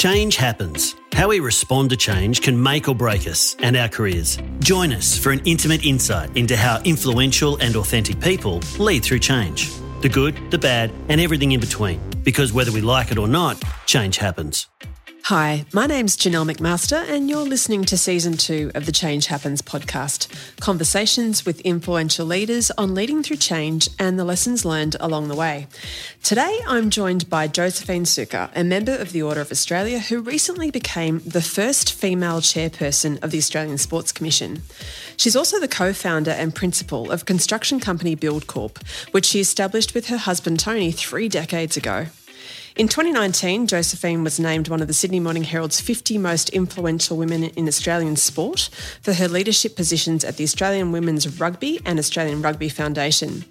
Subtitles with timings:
[0.00, 0.96] Change happens.
[1.12, 4.38] How we respond to change can make or break us and our careers.
[4.60, 9.70] Join us for an intimate insight into how influential and authentic people lead through change
[10.00, 12.00] the good, the bad, and everything in between.
[12.22, 14.66] Because whether we like it or not, change happens.
[15.30, 19.62] Hi, my name's Janelle McMaster, and you're listening to season two of the Change Happens
[19.62, 20.26] podcast
[20.58, 25.68] conversations with influential leaders on leading through change and the lessons learned along the way.
[26.24, 30.72] Today, I'm joined by Josephine Sukkar, a member of the Order of Australia who recently
[30.72, 34.62] became the first female chairperson of the Australian Sports Commission.
[35.16, 40.08] She's also the co founder and principal of construction company Buildcorp, which she established with
[40.08, 42.06] her husband Tony three decades ago.
[42.80, 47.44] In 2019, Josephine was named one of the Sydney Morning Herald's 50 most influential women
[47.44, 48.70] in Australian sport
[49.02, 53.44] for her leadership positions at the Australian Women's Rugby and Australian Rugby Foundation.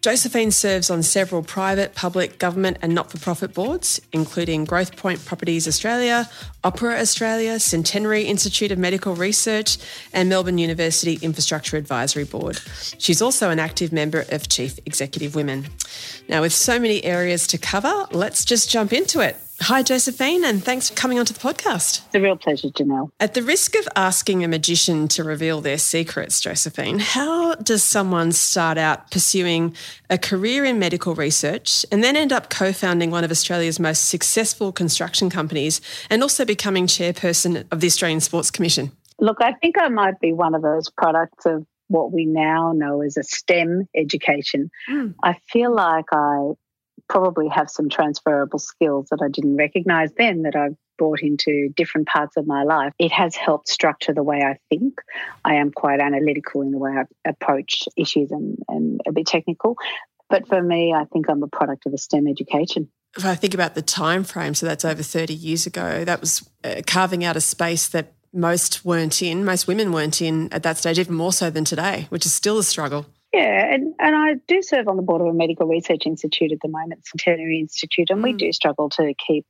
[0.00, 5.68] Josephine serves on several private, public, government, and not for profit boards, including Growthpoint Properties
[5.68, 6.28] Australia,
[6.64, 9.76] Opera Australia, Centenary Institute of Medical Research,
[10.14, 12.58] and Melbourne University Infrastructure Advisory Board.
[12.96, 15.66] She's also an active member of Chief Executive Women.
[16.28, 19.36] Now, with so many areas to cover, let's just jump into it.
[19.62, 22.06] Hi, Josephine, and thanks for coming onto the podcast.
[22.06, 23.10] It's a real pleasure, Janelle.
[23.20, 28.32] At the risk of asking a magician to reveal their secrets, Josephine, how does someone
[28.32, 29.76] start out pursuing
[30.08, 34.08] a career in medical research and then end up co founding one of Australia's most
[34.08, 38.92] successful construction companies and also becoming chairperson of the Australian Sports Commission?
[39.18, 43.02] Look, I think I might be one of those products of what we now know
[43.02, 44.70] as a STEM education.
[44.88, 45.14] Mm.
[45.22, 46.52] I feel like I
[47.10, 52.06] probably have some transferable skills that I didn't recognize then that I've brought into different
[52.06, 52.92] parts of my life.
[53.00, 55.00] It has helped structure the way I think.
[55.44, 59.76] I am quite analytical in the way I approach issues and, and a bit technical.
[60.28, 62.88] But for me, I think I'm a product of a STEM education.
[63.16, 66.48] If I think about the time frame, so that's over 30 years ago, that was
[66.62, 70.78] uh, carving out a space that most weren't in, most women weren't in at that
[70.78, 73.06] stage, even more so than today, which is still a struggle.
[73.32, 76.58] Yeah, and, and I do serve on the board of a medical research institute at
[76.62, 78.24] the moment, Centenary Institute, and mm.
[78.24, 79.46] we do struggle to keep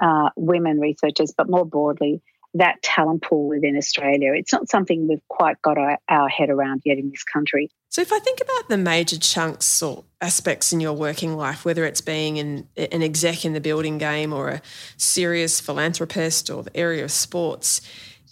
[0.00, 2.22] uh, women researchers, but more broadly,
[2.54, 4.32] that talent pool within Australia.
[4.34, 7.68] It's not something we've quite got our, our, head around yet in this country.
[7.88, 11.84] So, if I think about the major chunks or aspects in your working life, whether
[11.84, 14.62] it's being an, an exec in the building game or a
[14.96, 17.80] serious philanthropist or the area of sports,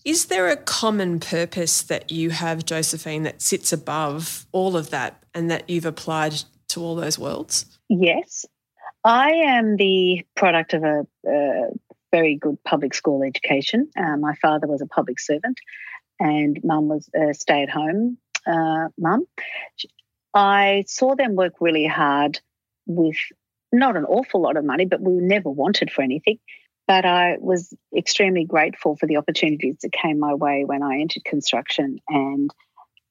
[0.04, 5.22] is there a common purpose that you have, Josephine, that sits above all of that
[5.34, 7.66] and that you've applied to all those worlds?
[7.88, 8.44] Yes.
[9.04, 11.06] I am the product of a,
[12.12, 13.88] very good public school education.
[13.96, 15.58] Uh, my father was a public servant,
[16.20, 19.26] and mum was a stay at home uh, mum.
[20.34, 22.40] I saw them work really hard
[22.86, 23.16] with
[23.72, 26.38] not an awful lot of money, but we never wanted for anything.
[26.86, 31.24] But I was extremely grateful for the opportunities that came my way when I entered
[31.24, 32.50] construction and,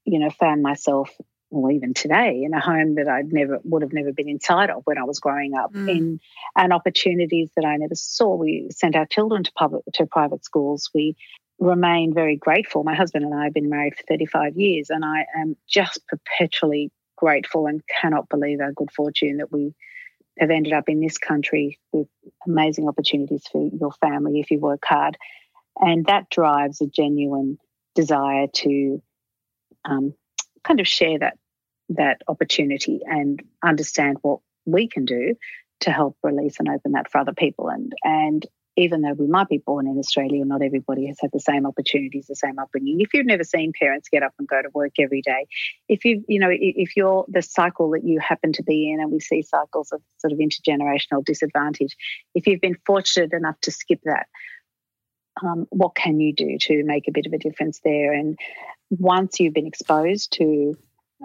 [0.04, 1.10] you know, found myself,
[1.50, 4.84] well, even today, in a home that I'd never would have never been inside of
[4.86, 5.90] when I was growing up, mm.
[5.90, 6.20] in
[6.56, 8.36] and opportunities that I never saw.
[8.36, 10.90] We sent our children to public to private schools.
[10.94, 11.16] We
[11.60, 12.84] remain very grateful.
[12.84, 16.92] My husband and I have been married for 35 years, and I am just perpetually
[17.16, 19.74] grateful and cannot believe our good fortune that we
[20.40, 22.08] have ended up in this country with
[22.46, 25.18] amazing opportunities for your family if you work hard.
[25.78, 27.58] And that drives a genuine
[27.96, 29.02] desire to
[29.86, 30.14] um,
[30.64, 31.38] kind of share that
[31.90, 35.36] that opportunity and understand what we can do
[35.82, 37.68] to help release and open that for other people.
[37.70, 38.46] And and
[38.78, 42.28] even though we might be born in Australia, not everybody has had the same opportunities,
[42.28, 43.02] the same upbringing.
[43.02, 45.48] If you've never seen parents get up and go to work every day,
[45.90, 49.12] if you, you know, if you're the cycle that you happen to be in, and
[49.12, 51.96] we see cycles of sort of intergenerational disadvantage,
[52.34, 54.28] if you've been fortunate enough to skip that,
[55.44, 58.14] um, what can you do to make a bit of a difference there?
[58.14, 58.40] And
[58.90, 60.78] once you've been exposed to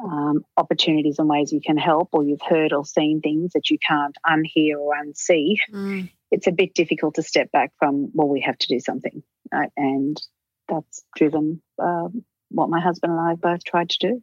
[0.03, 3.79] um, opportunities and ways you can help, or you've heard or seen things that you
[3.79, 8.41] can't unhear or unsee, mm it's a bit difficult to step back from, well, we
[8.41, 9.23] have to do something.
[9.53, 9.71] Right?
[9.77, 10.21] And
[10.69, 14.23] that's driven um, what my husband and I both tried to do.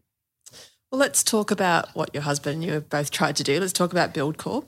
[0.92, 3.60] Well, let's talk about what your husband and you have both tried to do.
[3.60, 4.68] Let's talk about Buildcorp.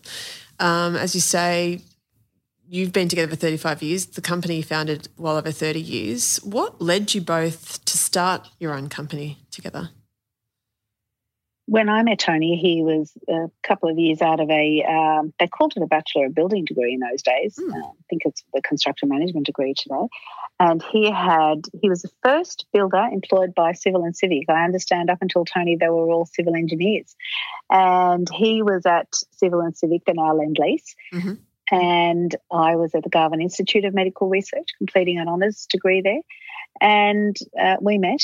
[0.59, 1.81] Um, as you say,
[2.67, 4.05] you've been together for 35 years.
[4.07, 6.37] The company you founded well over 30 years.
[6.37, 9.89] What led you both to start your own company together?
[11.67, 15.47] When I met Tony, he was a couple of years out of a, um, they
[15.47, 17.57] called it a Bachelor of Building degree in those days.
[17.59, 17.75] Mm.
[17.75, 20.07] I think it's the construction management degree today.
[20.59, 24.47] And he had, he was the first builder employed by Civil and Civic.
[24.47, 27.15] I understand up until Tony, they were all civil engineers.
[27.69, 30.95] And he was at Civil and Civic, the now Lend Lease.
[31.13, 31.33] Mm-hmm.
[31.71, 36.21] and I was at the Garvan Institute of Medical Research, completing an honours degree there.
[36.79, 38.19] And uh, we met,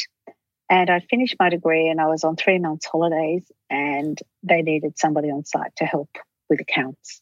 [0.71, 4.97] and I finished my degree, and I was on three months' holidays, and they needed
[4.97, 6.09] somebody on site to help
[6.49, 7.21] with accounts.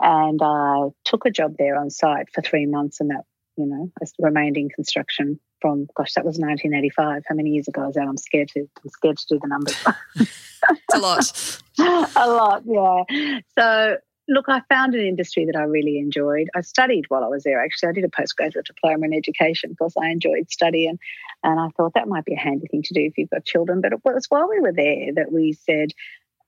[0.00, 3.24] And I took a job there on site for three months, and that,
[3.56, 7.24] you know, I remained in construction from, gosh, that was 1985.
[7.26, 8.06] How many years ago is that?
[8.06, 9.84] I'm scared to, I'm scared to do the numbers.
[10.70, 11.60] it's a lot.
[12.16, 13.40] a lot, yeah.
[13.58, 13.96] So
[14.28, 16.48] look, I found an industry that I really enjoyed.
[16.54, 17.88] I studied while I was there, actually.
[17.88, 20.98] I did a postgraduate diploma in education because I enjoyed studying.
[21.42, 23.80] And I thought that might be a handy thing to do if you've got children.
[23.80, 25.90] But it was while we were there that we said,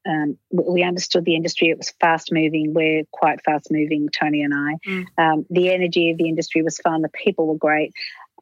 [0.08, 1.68] um, we understood the industry.
[1.68, 2.72] It was fast moving.
[2.74, 4.88] We're quite fast moving, Tony and I.
[4.88, 5.06] Mm.
[5.18, 7.02] Um, the energy of the industry was fun.
[7.02, 7.92] The people were great.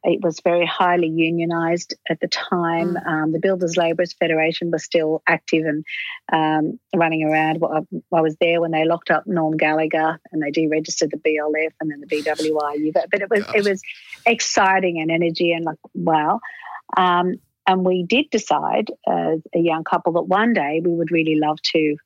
[0.04, 2.94] It was very highly unionised at the time.
[2.94, 3.06] Mm.
[3.06, 5.84] Um, the Builders Labourers Federation was still active and
[6.32, 7.62] um, running around.
[7.62, 11.90] I was there when they locked up Norm Gallagher and they deregistered the BLF and
[11.90, 12.92] then the BWI.
[12.92, 13.82] But it was it was
[14.26, 16.40] exciting and energy and like wow.
[16.96, 17.36] Um,
[17.66, 21.58] and we did decide as a young couple that one day we would really love
[21.74, 21.96] to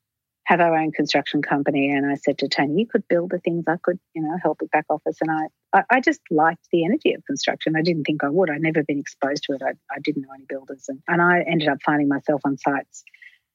[0.44, 1.90] have our own construction company.
[1.90, 4.60] And I said to Tony, you could build the things I could, you know, help
[4.60, 5.18] with back office.
[5.20, 7.74] And I, I, I, just liked the energy of construction.
[7.76, 8.50] I didn't think I would.
[8.50, 9.62] I'd never been exposed to it.
[9.62, 10.86] I, I didn't know any builders.
[10.88, 13.04] And, and I ended up finding myself on sites.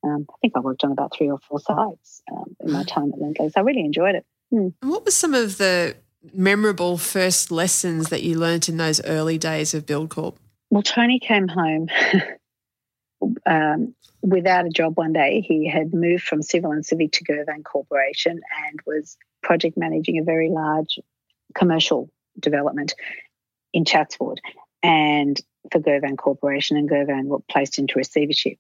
[0.04, 3.12] Um, I think I worked on about three or four sites um, in my time
[3.12, 3.52] at Lindley.
[3.56, 4.26] I really enjoyed it.
[4.52, 4.70] Hmm.
[4.82, 5.98] What were some of the
[6.34, 10.36] memorable first lessons that you learnt in those early days of BuildCorp?
[10.70, 11.88] Well, Tony came home
[13.46, 15.42] um, without a job one day.
[15.42, 20.24] He had moved from Civil and Civic to Girvan Corporation and was project managing a
[20.24, 21.00] very large
[21.56, 22.10] commercial
[22.40, 22.94] development
[23.74, 24.40] in Chatswood
[24.84, 25.40] and
[25.72, 28.58] for Girvan Corporation, and Girvan were placed into receivership.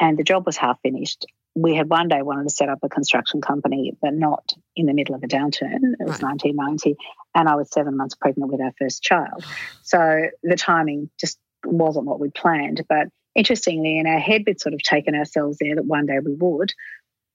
[0.00, 1.26] And the job was half finished.
[1.54, 4.94] We had one day wanted to set up a construction company, but not in the
[4.94, 5.80] middle of a downturn.
[5.98, 6.34] It was right.
[6.34, 6.96] 1990,
[7.34, 9.44] and I was seven months pregnant with our first child.
[9.82, 12.84] So the timing just wasn't what we planned.
[12.88, 16.34] But interestingly, in our head, we'd sort of taken ourselves there that one day we
[16.34, 16.72] would.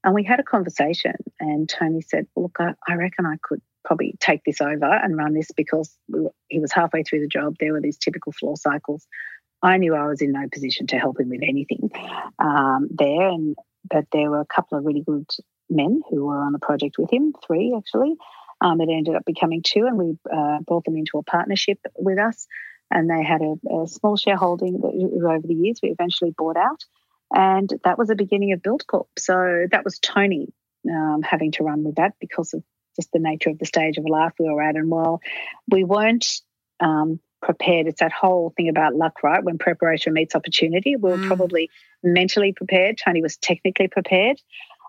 [0.03, 4.15] And we had a conversation, and Tony said, Look, I, I reckon I could probably
[4.19, 7.55] take this over and run this because we were, he was halfway through the job.
[7.59, 9.07] There were these typical floor cycles.
[9.61, 11.89] I knew I was in no position to help him with anything
[12.37, 13.55] um, there, and
[13.89, 15.29] but there were a couple of really good
[15.69, 18.15] men who were on the project with him, three actually.
[18.59, 22.17] Um, it ended up becoming two, and we uh, brought them into a partnership with
[22.17, 22.47] us
[22.93, 26.85] and they had a, a small shareholding that over the years we eventually bought out.
[27.35, 29.07] And that was the beginning of BuildCorp.
[29.17, 30.53] So that was Tony
[30.89, 32.63] um, having to run with that because of
[32.95, 34.75] just the nature of the stage of life we were at.
[34.75, 35.19] And while
[35.67, 36.27] we weren't
[36.79, 39.43] um, prepared, it's that whole thing about luck, right?
[39.43, 41.25] When preparation meets opportunity, we were mm.
[41.25, 41.71] probably
[42.03, 42.99] mentally prepared.
[43.03, 44.39] Tony was technically prepared.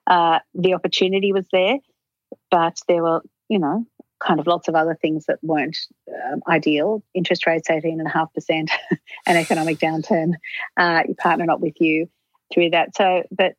[0.06, 1.78] Uh, the opportunity was there,
[2.50, 3.86] but there were, you know,
[4.26, 5.76] kind of lots of other things that weren't
[6.08, 7.02] um, ideal.
[7.14, 8.68] Interest rates 18.5%,
[9.26, 10.32] an economic downturn,
[10.76, 12.08] uh, your partner not with you
[12.52, 12.96] through that.
[12.96, 13.54] So, but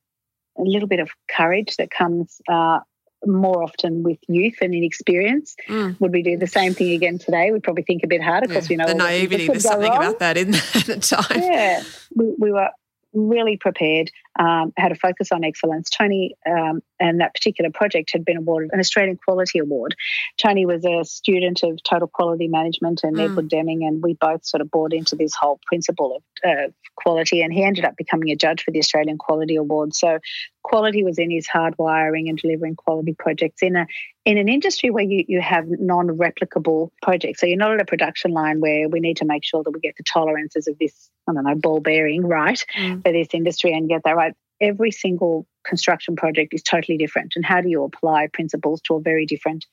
[0.57, 2.79] a little bit of courage that comes uh,
[3.25, 5.55] more often with youth and inexperience.
[5.67, 5.99] Mm.
[5.99, 7.51] Would we do the same thing again today?
[7.51, 9.47] We'd probably think a bit harder because yeah, we know the naivety.
[9.47, 9.97] There's something wrong.
[9.97, 11.41] about that in the time.
[11.41, 11.83] Yeah,
[12.15, 12.69] we, we were
[13.13, 15.89] really prepared, um, had a focus on excellence.
[15.89, 19.95] Tony um, and that particular project had been awarded an Australian Quality Award.
[20.37, 23.25] Tony was a student of total quality management and mm.
[23.25, 27.41] Edward Deming, and we both sort of bought into this whole principle of uh, quality.
[27.41, 29.93] And he ended up becoming a judge for the Australian Quality Award.
[29.95, 30.19] So
[30.63, 33.85] quality was in his hardwiring and delivering quality projects in a
[34.25, 37.39] in an industry where you, you have non-replicable projects.
[37.39, 39.79] So you're not at a production line where we need to make sure that we
[39.79, 43.03] get the tolerances of this, I don't know, ball bearing right mm.
[43.03, 44.24] for this industry and get that right
[44.61, 47.33] every single construction project is totally different.
[47.35, 49.65] And how do you apply principles to a very different,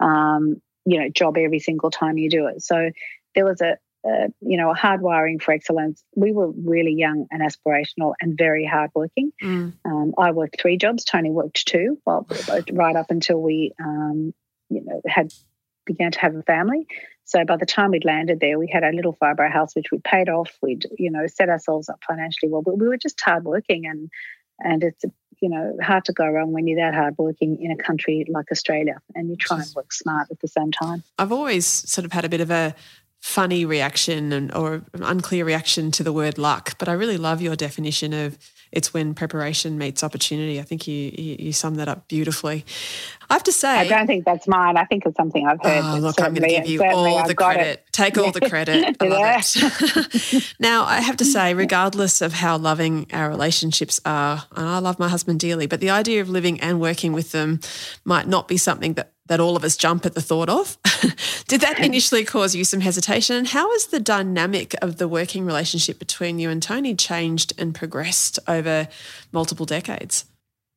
[0.00, 2.62] um, you know, job every single time you do it?
[2.62, 2.90] So
[3.34, 3.76] there was a,
[4.06, 6.02] a, you know, a hardwiring for excellence.
[6.14, 9.32] We were really young and aspirational and very hardworking.
[9.42, 9.74] Mm.
[9.84, 11.04] Um, I worked three jobs.
[11.04, 11.98] Tony worked two.
[12.04, 12.26] Well,
[12.72, 14.34] right up until we, um,
[14.68, 15.32] you know, had
[15.86, 16.86] began to have a family.
[17.24, 19.98] So by the time we'd landed there, we had a little fibro house which we
[19.98, 20.56] paid off.
[20.62, 24.10] We'd you know set ourselves up financially well, but we were just hardworking and
[24.60, 25.04] and it's
[25.40, 29.00] you know hard to go wrong when you're that hardworking in a country like Australia
[29.14, 31.02] and you try and work smart at the same time.
[31.18, 32.74] I've always sort of had a bit of a
[33.26, 37.42] funny reaction and or an unclear reaction to the word luck, but I really love
[37.42, 38.38] your definition of
[38.70, 40.60] it's when preparation meets opportunity.
[40.60, 42.64] I think you, you, you sum that up beautifully.
[43.28, 44.76] I have to say, I don't think that's mine.
[44.76, 45.82] I think it's something I've heard.
[45.84, 47.66] Oh, look, I'm going to give you all I've the credit.
[47.66, 47.84] It.
[47.92, 48.96] Take all the credit.
[49.00, 50.54] I love it.
[50.60, 55.00] now, I have to say, regardless of how loving our relationships are, and I love
[55.00, 57.58] my husband dearly, but the idea of living and working with them
[58.04, 60.78] might not be something that that all of us jump at the thought of.
[61.48, 63.36] Did that initially cause you some hesitation?
[63.36, 67.74] And how has the dynamic of the working relationship between you and Tony changed and
[67.74, 68.88] progressed over
[69.32, 70.24] multiple decades?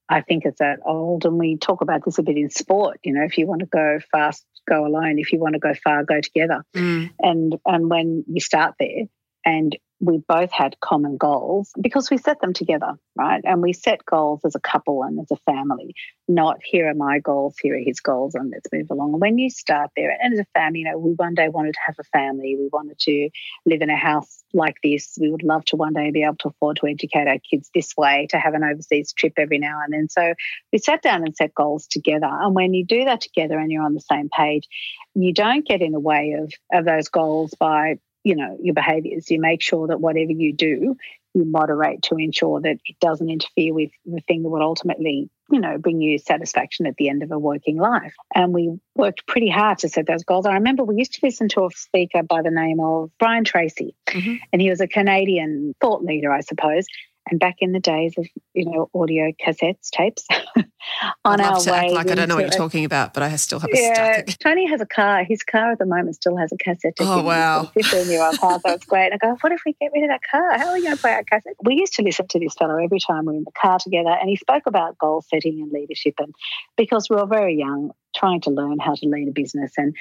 [0.09, 2.99] I think it's that old, and we talk about this a bit in sport.
[3.03, 5.19] You know, if you want to go fast, go alone.
[5.19, 6.65] If you want to go far, go together.
[6.75, 7.11] Mm.
[7.19, 9.03] And and when you start there,
[9.45, 13.41] and we both had common goals because we set them together, right?
[13.43, 15.93] And we set goals as a couple and as a family,
[16.29, 19.19] not here are my goals, here are his goals, and let's move along.
[19.19, 21.79] When you start there, and as a family, you know, we one day wanted to
[21.85, 23.29] have a family, we wanted to
[23.65, 25.17] live in a house like this.
[25.19, 27.93] We would love to one day be able to afford to educate our kids this
[27.97, 30.07] way, to have an overseas trip every now and then.
[30.07, 30.33] So
[30.71, 32.29] we sat down and set goals together.
[32.29, 34.67] And when you do that together and you're on the same page,
[35.13, 39.29] you don't get in the way of, of those goals by you know your behaviors
[39.31, 40.95] you make sure that whatever you do
[41.33, 45.59] you moderate to ensure that it doesn't interfere with the thing that would ultimately you
[45.59, 48.13] know bring you satisfaction at the end of a working life.
[48.33, 50.45] And we worked pretty hard to set those goals.
[50.45, 53.95] I remember we used to listen to a speaker by the name of brian tracy.
[54.07, 54.35] Mm-hmm.
[54.51, 56.87] and he was a canadian thought leader i suppose
[57.27, 60.27] and back in the days of you know audio cassettes tapes
[61.25, 63.69] on our way like i don't know what you're talking about but i still have
[63.73, 64.37] a yeah stack.
[64.39, 65.23] tony has a car.
[65.23, 67.65] His car at the moment still has a cassette oh wow.
[67.73, 69.11] 15 year old car so it's great.
[69.11, 70.57] And i go what if we get rid of that car?
[70.57, 71.53] How are we going to play our cassette?
[71.63, 74.09] We used to listen to this fellow every time we are in the car together
[74.09, 76.33] and he spoke about goal setting and leadership and
[76.77, 79.95] because we were very young trying to learn how to lead a business and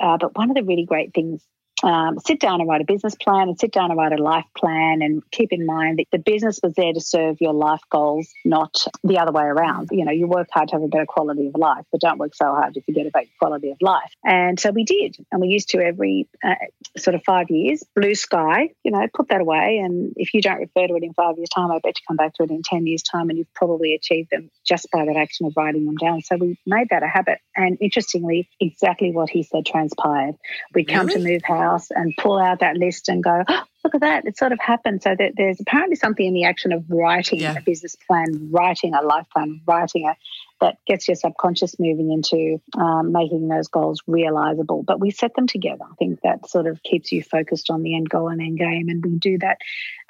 [0.00, 1.42] uh, but one of the really great things
[1.82, 4.44] um, sit down and write a business plan and sit down and write a life
[4.56, 8.32] plan and keep in mind that the business was there to serve your life goals,
[8.44, 9.88] not the other way around.
[9.90, 12.34] You know, you work hard to have a better quality of life, but don't work
[12.34, 14.12] so hard to forget about your quality of life.
[14.24, 15.16] And so we did.
[15.30, 16.54] And we used to every uh,
[16.96, 19.80] sort of five years, blue sky, you know, put that away.
[19.82, 22.16] And if you don't refer to it in five years' time, I bet you come
[22.16, 25.16] back to it in 10 years' time and you've probably achieved them just by that
[25.16, 26.22] action of writing them down.
[26.22, 27.38] So we made that a habit.
[27.56, 30.36] And interestingly, exactly what he said transpired.
[30.74, 31.22] We come really?
[31.22, 34.24] to move house house and pull out that list and go, oh, look at that,
[34.26, 35.02] it sort of happened.
[35.02, 37.56] So that there's apparently something in the action of writing yeah.
[37.56, 40.16] a business plan, writing a life plan, writing a
[40.60, 44.84] that gets your subconscious moving into um, making those goals realizable.
[44.84, 45.82] But we set them together.
[45.90, 48.88] I think that sort of keeps you focused on the end goal and end game.
[48.88, 49.58] And we do that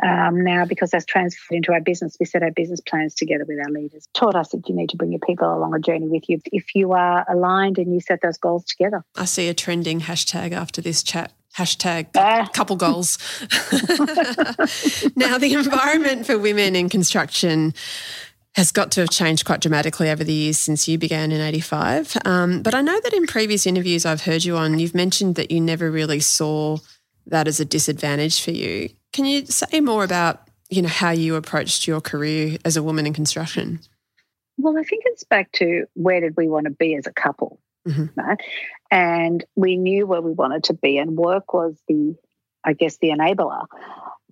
[0.03, 2.19] um, now because that's transferred into our business.
[2.21, 4.07] We set our business plans together with our leaders.
[4.13, 6.75] Taught us that you need to bring your people along a journey with you if
[6.75, 9.03] you are aligned and you set those goals together.
[9.17, 12.49] I see a trending hashtag after this chat Hashtag ah.
[12.53, 13.19] couple goals.
[15.17, 17.75] now, the environment for women in construction
[18.55, 22.17] has got to have changed quite dramatically over the years since you began in 85.
[22.25, 25.51] Um, but I know that in previous interviews I've heard you on, you've mentioned that
[25.51, 26.79] you never really saw
[27.27, 28.91] that as a disadvantage for you.
[29.13, 33.07] Can you say more about, you know, how you approached your career as a woman
[33.07, 33.81] in construction?
[34.59, 37.59] Well, I think it's back to where did we want to be as a couple?
[37.87, 38.21] Mm-hmm.
[38.21, 38.41] Right?
[38.93, 42.15] And we knew where we wanted to be, and work was the,
[42.63, 43.65] I guess, the enabler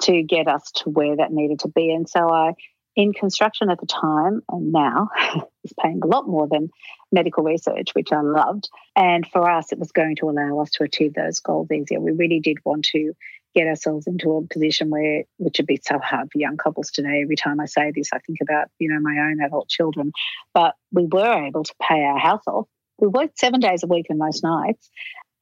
[0.03, 1.91] to get us to where that needed to be.
[1.91, 2.53] And so I,
[2.95, 5.09] in construction at the time and now,
[5.65, 6.69] is paying a lot more than
[7.11, 8.69] medical research, which I loved.
[8.95, 11.99] And for us, it was going to allow us to achieve those goals easier.
[11.99, 13.15] We really did want to
[13.55, 17.21] get ourselves into a position where which would be so hard for young couples today
[17.21, 20.13] every time i say this i think about you know my own adult children
[20.55, 22.69] but we were able to pay our house off
[23.01, 24.91] we worked seven days a week and most nights.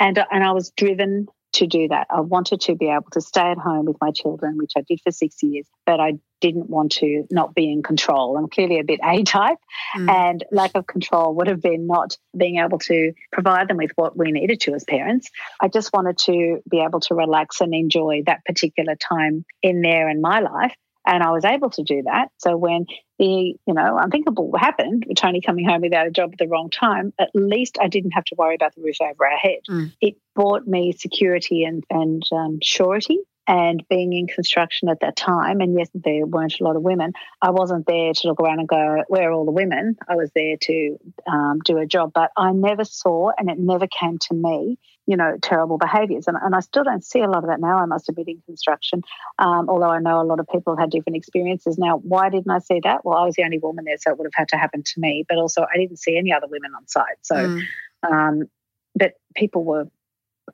[0.01, 2.07] And, and I was driven to do that.
[2.11, 5.01] I wanted to be able to stay at home with my children, which I did
[5.03, 8.37] for six years, but I didn't want to not be in control.
[8.37, 9.59] I'm clearly a bit A type,
[9.97, 10.11] mm.
[10.11, 14.17] and lack of control would have been not being able to provide them with what
[14.17, 15.31] we needed to as parents.
[15.61, 20.09] I just wanted to be able to relax and enjoy that particular time in there
[20.09, 20.75] in my life.
[21.09, 22.29] And I was able to do that.
[22.37, 22.85] So when
[23.19, 27.15] the, you know, unthinkable happened, Tony coming home without a job at the wrong time,
[27.19, 29.61] at least I didn't have to worry about the roof over our head.
[29.69, 29.93] Mm.
[30.03, 35.61] It brought me security and, and um, surety and being in construction at that time,
[35.61, 38.69] and yes, there weren't a lot of women, I wasn't there to look around and
[38.69, 39.97] go, Where are all the women?
[40.07, 42.13] I was there to um, do a job.
[42.15, 46.29] But I never saw, and it never came to me, you know, terrible behaviours.
[46.29, 48.43] And, and I still don't see a lot of that now, I must admit, in
[48.45, 49.03] construction,
[49.39, 51.79] um, although I know a lot of people have had different experiences.
[51.79, 53.07] Now, why didn't I see that?
[53.07, 55.01] Well, I was the only woman there, so it would have had to happen to
[55.01, 55.25] me.
[55.27, 57.17] But also, I didn't see any other women on site.
[57.23, 57.63] So, mm.
[58.07, 58.51] um,
[58.95, 59.89] but people were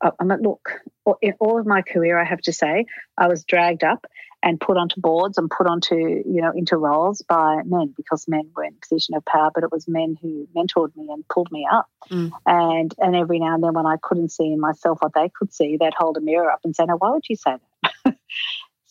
[0.02, 0.82] I mean, look,
[1.22, 4.06] in all of my career, I have to say, I was dragged up
[4.44, 8.50] and put onto boards and put onto, you know, into roles by men because men
[8.54, 11.66] were in position of power, but it was men who mentored me and pulled me
[11.72, 11.88] up.
[12.10, 12.30] Mm.
[12.46, 15.52] And and every now and then when I couldn't see in myself what they could
[15.52, 17.60] see, they'd hold a mirror up and say, "Now, why would you say that?"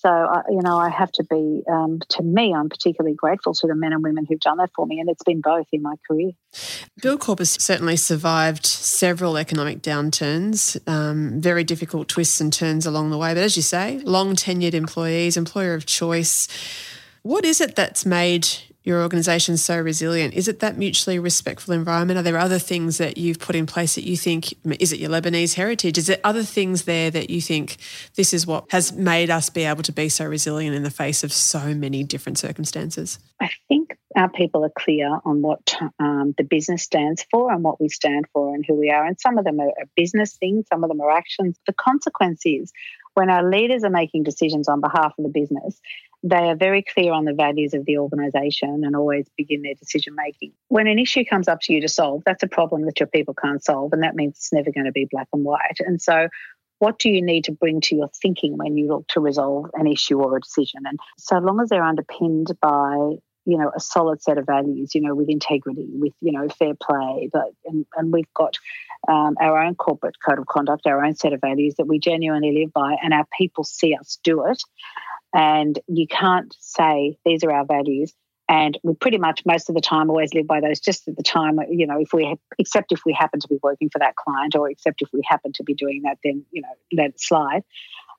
[0.04, 3.68] So, uh, you know, I have to be, um, to me, I'm particularly grateful to
[3.68, 5.00] the men and women who've done that for me.
[5.00, 6.32] And it's been both in my career.
[7.02, 13.18] Buildcorp has certainly survived several economic downturns, um, very difficult twists and turns along the
[13.18, 13.34] way.
[13.34, 16.50] But as you say, long tenured employees, employer of choice.
[17.22, 18.50] What is it that's made
[18.84, 20.34] your organisation so resilient?
[20.34, 22.20] Is it that mutually respectful environment?
[22.20, 25.10] Are there other things that you've put in place that you think, is it your
[25.10, 25.98] Lebanese heritage?
[25.98, 27.78] Is it other things there that you think
[28.16, 31.24] this is what has made us be able to be so resilient in the face
[31.24, 33.20] of so many different circumstances?
[33.40, 37.80] I think our people are clear on what um, the business stands for and what
[37.82, 39.06] we stand for and who we are.
[39.06, 41.58] And some of them are business things, some of them are actions.
[41.66, 42.72] The consequence is
[43.14, 45.80] when our leaders are making decisions on behalf of the business,
[46.24, 50.16] they are very clear on the values of the organisation and always begin their decision
[50.16, 50.54] making.
[50.70, 53.34] When an issue comes up to you to solve, that's a problem that your people
[53.34, 55.80] can't solve, and that means it's never going to be black and white.
[55.80, 56.30] And so,
[56.80, 59.88] what do you need to bring to your thinking when you look to resolve an
[59.88, 60.82] issue or a decision?
[60.86, 65.02] And so long as they're underpinned by you know a solid set of values you
[65.02, 68.58] know with integrity with you know fair play but and, and we've got
[69.08, 72.58] um, our own corporate code of conduct our own set of values that we genuinely
[72.58, 74.62] live by and our people see us do it
[75.34, 78.14] and you can't say these are our values.
[78.50, 81.24] And we pretty much most of the time always live by those just at the
[81.24, 84.56] time, you know, if we, except if we happen to be working for that client
[84.56, 87.64] or except if we happen to be doing that, then, you know, let it slide.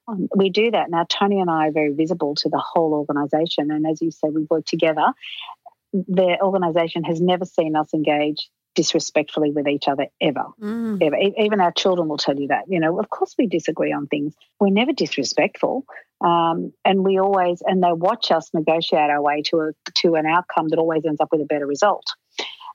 [0.06, 0.90] Um, we do that.
[0.90, 3.70] Now, Tony and I are very visible to the whole organisation.
[3.70, 5.12] And as you said, we work together.
[5.92, 10.46] The organisation has never seen us engage disrespectfully with each other ever.
[10.60, 11.00] Mm.
[11.00, 11.16] Ever.
[11.38, 12.64] Even our children will tell you that.
[12.68, 14.34] You know, of course we disagree on things.
[14.58, 15.84] We're never disrespectful.
[16.20, 20.26] Um, and we always, and they watch us negotiate our way to a, to an
[20.26, 22.06] outcome that always ends up with a better result.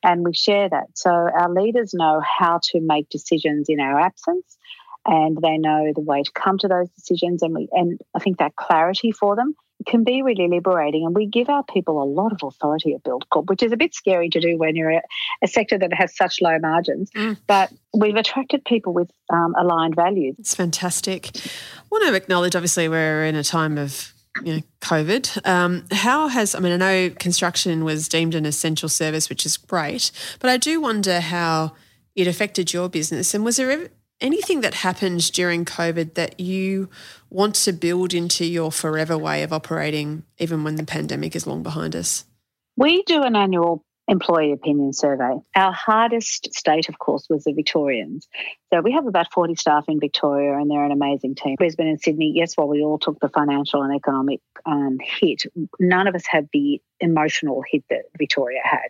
[0.02, 0.88] And we share that.
[0.96, 4.58] So our leaders know how to make decisions in our absence
[5.06, 7.42] and they know the way to come to those decisions.
[7.42, 9.56] And we, and I think that clarity for them
[9.88, 11.06] can be really liberating.
[11.06, 13.96] And we give our people a lot of authority at BuildCorp, which is a bit
[13.96, 15.02] scary to do when you're a,
[15.42, 17.10] a sector that has such low margins.
[17.12, 17.38] Mm.
[17.48, 20.36] But we've attracted people with um, aligned values.
[20.38, 21.32] It's fantastic.
[21.36, 25.48] I want to acknowledge, obviously, we're in a time of you know, COVID.
[25.48, 29.58] Um, how has, I mean, I know construction was deemed an essential service, which is
[29.58, 31.74] great, but I do wonder how
[32.16, 33.34] it affected your business.
[33.34, 33.90] And was there
[34.22, 36.90] anything that happens during COVID that you
[37.30, 41.64] want to build into your forever way of operating, even when the pandemic is long
[41.64, 42.26] behind us?
[42.78, 45.36] We do an annual employee opinion survey.
[45.56, 48.28] Our hardest state, of course, was the Victorians.
[48.74, 51.56] So we have about 40 staff in Victoria and they're an amazing team.
[51.58, 55.44] Brisbane and Sydney, yes, while we all took the financial and economic um, hit,
[55.80, 58.90] none of us had the emotional hit that Victoria had.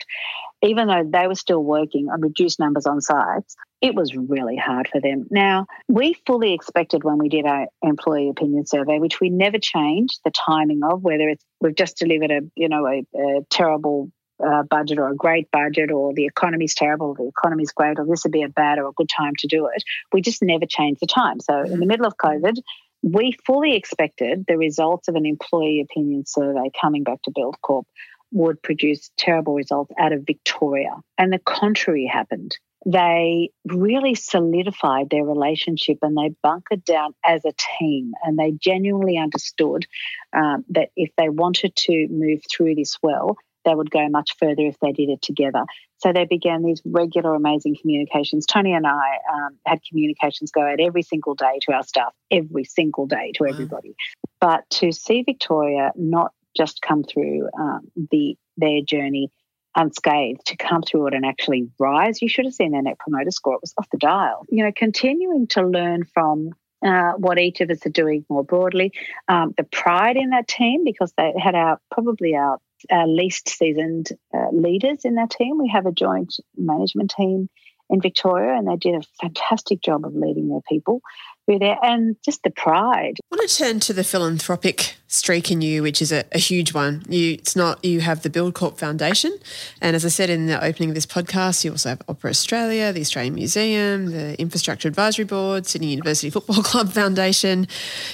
[0.62, 4.90] Even though they were still working on reduced numbers on sites, it was really hard
[4.90, 5.26] for them.
[5.30, 10.20] Now, we fully expected when we did our employee opinion survey, which we never changed
[10.24, 14.12] the timing of, whether it's we've just delivered a you know a, a terrible
[14.45, 18.06] uh, budget or a great budget or the economy's terrible, or the economy's great, or
[18.06, 19.84] this would be a bad or a good time to do it.
[20.13, 21.39] We just never change the time.
[21.39, 22.58] So in the middle of COVID,
[23.02, 27.84] we fully expected the results of an employee opinion survey coming back to BuildCorp
[28.32, 30.95] would produce terrible results out of Victoria.
[31.17, 32.58] And the contrary happened.
[32.86, 38.13] They really solidified their relationship and they bunkered down as a team.
[38.23, 39.86] And they genuinely understood
[40.32, 44.62] um, that if they wanted to move through this well, they would go much further
[44.62, 45.63] if they did it together.
[45.98, 48.45] So they began these regular, amazing communications.
[48.45, 52.63] Tony and I um, had communications go out every single day to our staff, every
[52.63, 53.95] single day to everybody.
[54.39, 59.32] But to see Victoria not just come through um, the their journey
[59.76, 63.32] unscathed, to come through it and actually rise, you should have seen their net promoter
[63.32, 63.56] score.
[63.56, 64.45] It was off the dial.
[64.50, 66.52] You know, continuing to learn from
[66.86, 68.93] uh, what each of us are doing more broadly.
[69.28, 72.60] Um, the pride in that team because they had our probably our
[72.92, 75.58] our least seasoned uh, leaders in that team.
[75.60, 77.50] We have a joint management team
[77.89, 81.02] in Victoria, and they did a fantastic job of leading their people
[81.50, 83.16] through there, and just the pride.
[83.32, 86.74] I want to turn to the philanthropic streak in you, which is a, a huge
[86.74, 87.04] one.
[87.10, 89.36] You, it's not you have the BuildCorp Foundation,
[89.82, 92.94] and as I said in the opening of this podcast, you also have Opera Australia,
[92.94, 97.68] the Australian Museum, the Infrastructure Advisory Board, Sydney University Football Club Foundation.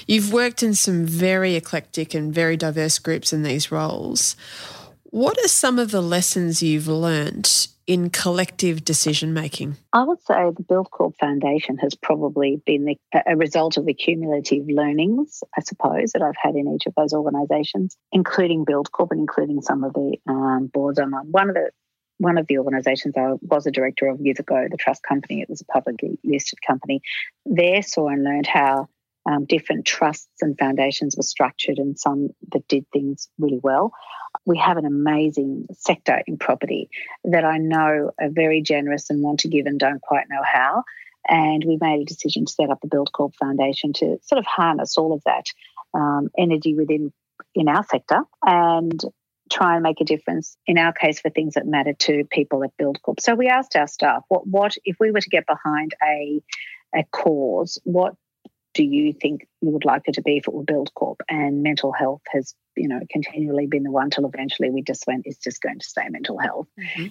[0.08, 4.38] You've worked in some very eclectic and very diverse groups in these roles.
[5.04, 9.78] What are some of the lessons you've learned in collective decision making?
[9.94, 14.66] I would say the BuildCorp Foundation has probably been the, a result of the cumulative
[14.68, 19.62] learnings, I suppose, that I've had in each of those organisations, including BuildCorp and including
[19.62, 21.28] some of the um, boards I'm on.
[21.32, 21.72] One of the
[22.18, 25.50] one of the organisations I was a director of years ago, the Trust Company, it
[25.50, 27.02] was a publicly listed company,
[27.46, 28.88] there saw and learned how
[29.26, 33.92] Um, different trusts and foundations were structured, and some that did things really well.
[34.46, 36.90] We have an amazing sector in property
[37.24, 40.84] that I know are very generous and want to give and don't quite know how.
[41.28, 44.98] And we made a decision to set up the Buildcorp Foundation to sort of harness
[44.98, 45.46] all of that
[45.96, 47.12] um, energy within
[47.54, 49.02] in our sector and
[49.52, 52.78] try and make a difference in our case for things that matter to people at
[52.82, 53.20] Buildcorp.
[53.20, 56.42] So we asked our staff, what what if we were to get behind a
[56.94, 58.16] a cause, what
[58.76, 61.16] do you think you would like it to be if it were Buildcorp?
[61.30, 65.24] And mental health has, you know, continually been the one till eventually we just went,
[65.26, 66.68] it's just going to stay mental health.
[66.80, 67.08] Mm-hmm.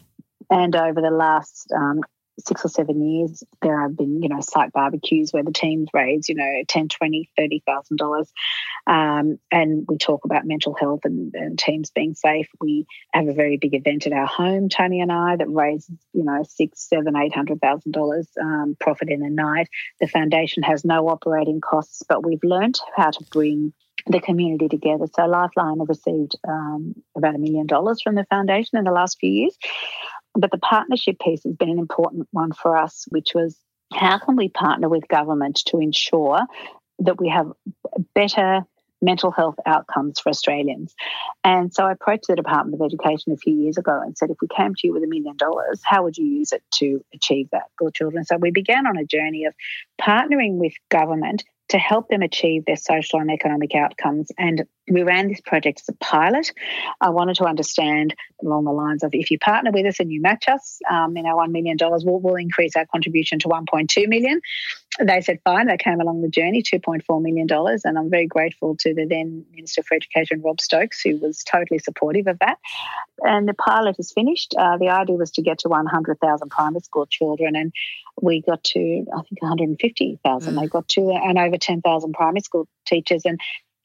[0.50, 2.02] And over the last um,
[2.38, 6.28] six or seven years, there have been, you know, site barbecues where the teams raise,
[6.28, 8.32] you know, ten, twenty, thirty thousand dollars,
[8.86, 12.48] um, and we talk about mental health and, and, teams being safe.
[12.60, 16.24] We have a very big event at our home, Tony and I, that raises, you
[16.24, 19.68] know, six, seven, eight hundred thousand dollars um, profit in a night.
[20.00, 23.72] The foundation has no operating costs, but we've learned how to bring
[24.06, 25.06] the community together.
[25.14, 29.18] So Lifeline have received um, about a million dollars from the foundation in the last
[29.18, 29.56] few years.
[30.34, 33.56] But the partnership piece has been an important one for us, which was
[33.92, 36.40] how can we partner with government to ensure
[37.00, 37.52] that we have
[38.14, 38.64] better
[39.04, 40.94] mental health outcomes for Australians.
[41.44, 44.38] And so I approached the Department of Education a few years ago and said, if
[44.40, 47.48] we came to you with a million dollars, how would you use it to achieve
[47.52, 48.24] that for children?
[48.24, 49.54] So we began on a journey of
[50.00, 51.44] partnering with government
[51.74, 54.30] to help them achieve their social and economic outcomes.
[54.38, 56.52] And we ran this project as a pilot.
[57.00, 60.22] I wanted to understand along the lines of if you partner with us and you
[60.22, 64.40] match us um, in our $1 million, we'll, we'll increase our contribution to $1.2 million.
[65.00, 65.66] They said fine.
[65.66, 67.48] They came along the journey, $2.4 million.
[67.84, 71.78] And I'm very grateful to the then Minister for Education, Rob Stokes, who was totally
[71.80, 72.58] supportive of that.
[73.22, 74.54] And the pilot is finished.
[74.56, 77.56] Uh, the idea was to get to 100,000 primary school children.
[77.56, 77.72] And
[78.22, 80.54] we got to, I think, 150,000.
[80.54, 80.60] Mm.
[80.60, 83.22] They got to, and over 10,000 primary school teachers.
[83.24, 83.40] And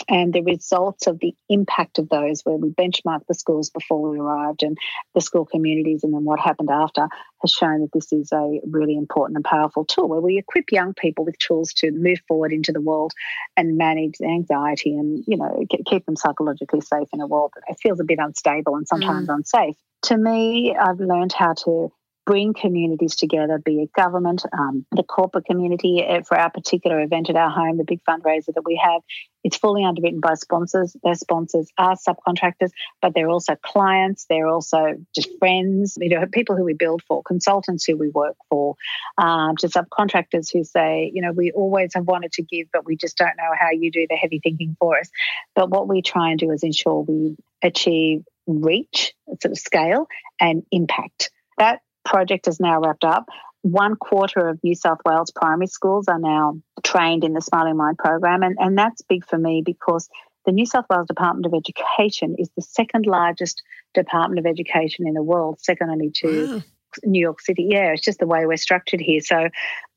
[0.07, 4.19] and the results of the impact of those, where we benchmarked the schools before we
[4.19, 4.77] arrived and
[5.13, 7.07] the school communities, and then what happened after,
[7.41, 10.93] has shown that this is a really important and powerful tool where we equip young
[10.93, 13.13] people with tools to move forward into the world
[13.57, 17.99] and manage anxiety and you know keep them psychologically safe in a world that feels
[17.99, 19.35] a bit unstable and sometimes mm.
[19.35, 19.75] unsafe.
[20.03, 21.91] To me, I've learned how to
[22.29, 26.05] bring communities together, be it government, um, the corporate community.
[26.07, 29.01] Uh, for our particular event at our home, the big fundraiser that we have,
[29.43, 30.95] it's fully underwritten by sponsors.
[31.03, 32.69] Their sponsors are subcontractors,
[33.01, 34.27] but they're also clients.
[34.29, 38.35] They're also just friends, you know, people who we build for, consultants who we work
[38.47, 38.75] for,
[39.17, 42.95] um, to subcontractors who say, you know, we always have wanted to give, but we
[42.95, 45.09] just don't know how you do the heavy thinking for us.
[45.55, 50.05] But what we try and do is ensure we achieve reach, sort of scale,
[50.39, 51.31] and impact.
[51.57, 53.29] That project is now wrapped up.
[53.61, 57.97] One quarter of New South Wales primary schools are now trained in the Smiling Mind
[57.97, 60.09] program, and, and that's big for me because
[60.45, 63.61] the New South Wales Department of Education is the second largest
[63.93, 66.63] department of education in the world, second only to.
[67.03, 67.67] New York City.
[67.69, 69.21] Yeah, it's just the way we're structured here.
[69.21, 69.49] So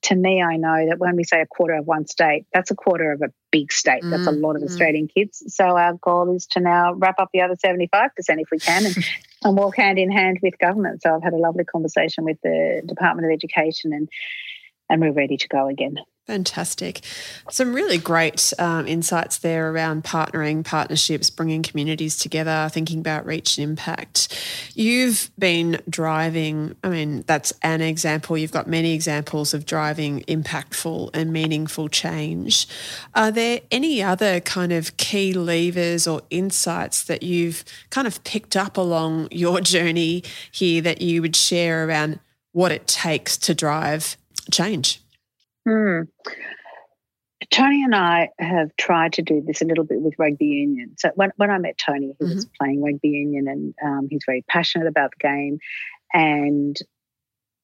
[0.02, 2.74] to me, I know that when we say a quarter of one state, that's a
[2.74, 4.02] quarter of a big state.
[4.02, 4.66] That's a mm, lot of mm.
[4.66, 5.42] Australian kids.
[5.48, 7.90] So our goal is to now wrap up the other 75%
[8.28, 8.96] if we can and,
[9.44, 11.02] and walk hand in hand with government.
[11.02, 14.08] So I've had a lovely conversation with the Department of Education and
[14.90, 15.96] and we're ready to go again.
[16.28, 17.00] Fantastic.
[17.50, 23.58] Some really great um, insights there around partnering, partnerships, bringing communities together, thinking about reach
[23.58, 24.32] and impact.
[24.72, 28.38] You've been driving, I mean, that's an example.
[28.38, 32.68] You've got many examples of driving impactful and meaningful change.
[33.16, 38.54] Are there any other kind of key levers or insights that you've kind of picked
[38.54, 42.20] up along your journey here that you would share around
[42.52, 44.16] what it takes to drive
[44.52, 45.01] change?
[45.66, 46.02] Hmm.
[47.50, 50.94] Tony and I have tried to do this a little bit with rugby union.
[50.98, 52.34] So when, when I met Tony, he mm-hmm.
[52.34, 55.58] was playing rugby union and um, he's very passionate about the game.
[56.14, 56.76] And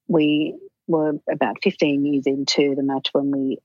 [0.07, 3.59] we were about 15 years into the match when we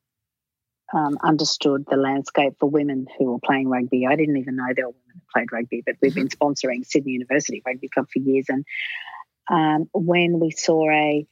[0.93, 4.05] um, understood the landscape for women who were playing rugby.
[4.05, 6.21] I didn't even know there were women who played rugby, but we've mm-hmm.
[6.21, 8.45] been sponsoring Sydney University Rugby Club for years.
[8.49, 8.65] And
[9.49, 11.25] um, when we saw a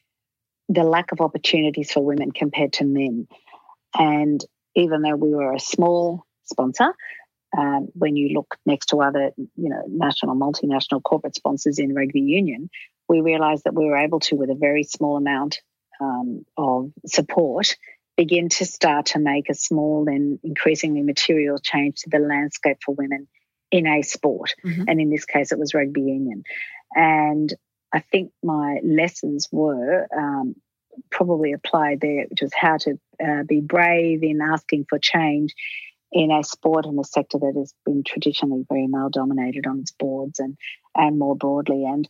[0.69, 3.27] the lack of opportunities for women compared to men.
[3.93, 4.43] And
[4.75, 6.93] even though we were a small sponsor,
[7.57, 12.21] um, when you look next to other, you know, national, multinational corporate sponsors in rugby
[12.21, 12.69] union,
[13.09, 15.59] we realised that we were able to, with a very small amount
[15.99, 17.75] um, of support,
[18.15, 22.95] begin to start to make a small and increasingly material change to the landscape for
[22.95, 23.27] women
[23.71, 24.53] in a sport.
[24.65, 24.83] Mm-hmm.
[24.87, 26.43] And in this case, it was rugby union.
[26.93, 27.53] And
[27.93, 30.55] I think my lessons were um,
[31.09, 35.53] probably applied there, which was how to uh, be brave in asking for change
[36.11, 39.91] in a sport and a sector that has been traditionally very male dominated on its
[39.91, 40.57] boards and
[40.95, 41.85] and more broadly.
[41.85, 42.07] And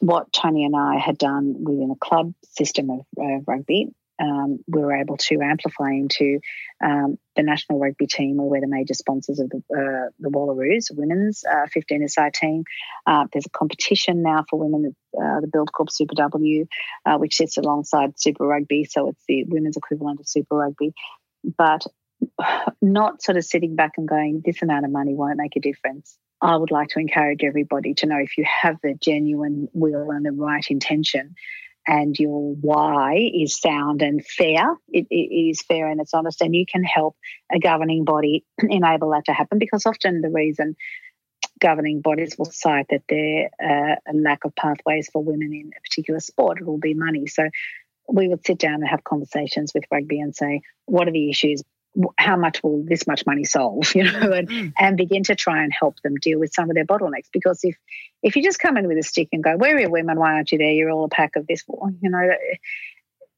[0.00, 4.80] what Tony and I had done within a club system of, of rugby um, we
[4.80, 6.40] were able to amplify into
[6.84, 10.90] um, the national rugby team, or we're the major sponsors of the, uh, the Wallaroos
[10.92, 12.64] women's uh, 15 side team.
[13.06, 16.66] Uh, there's a competition now for women, uh, the Buildcorp Super W,
[17.06, 20.92] uh, which sits alongside Super Rugby, so it's the women's equivalent of Super Rugby.
[21.56, 21.86] But
[22.80, 26.16] not sort of sitting back and going, this amount of money won't make a difference.
[26.40, 30.24] I would like to encourage everybody to know if you have the genuine will and
[30.24, 31.34] the right intention
[31.86, 34.76] and your why is sound and fair.
[34.88, 37.16] It, it is fair and it's honest, and you can help
[37.52, 40.76] a governing body enable that to happen because often the reason
[41.60, 45.80] governing bodies will cite that there uh, a lack of pathways for women in a
[45.80, 47.26] particular sport, it will be money.
[47.26, 47.48] So
[48.08, 51.62] we would sit down and have conversations with rugby and say, what are the issues?
[52.18, 54.72] How much will this much money solve you know and, mm.
[54.78, 57.76] and begin to try and help them deal with some of their bottlenecks because if
[58.22, 60.34] if you just come in with a stick and go where are your women why
[60.34, 61.64] aren't you there you're all a pack of this
[62.00, 62.26] you know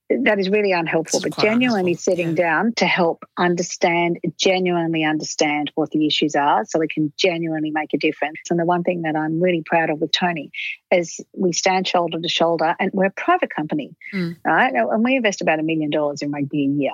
[0.08, 2.34] that, that is really unhelpful but genuinely sitting yeah.
[2.34, 7.92] down to help understand genuinely understand what the issues are so we can genuinely make
[7.92, 10.50] a difference and the one thing that i'm really proud of with tony
[10.92, 14.36] is we stand shoulder to shoulder and we're a private company mm.
[14.44, 16.92] right and we invest about a million dollars in rugby a year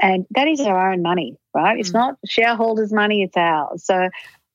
[0.00, 1.78] and that is our own money, right?
[1.78, 1.94] It's mm.
[1.94, 3.84] not shareholders' money, it's ours.
[3.84, 4.08] So